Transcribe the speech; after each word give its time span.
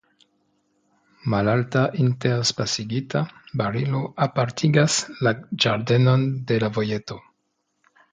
Malalta 1.33 1.83
interspacigita 2.03 3.21
barilo 3.61 4.01
apartigas 4.27 4.97
la 5.27 5.35
ĝardenon 5.65 6.25
de 6.53 6.59
la 6.65 6.71
vojeto. 6.79 7.19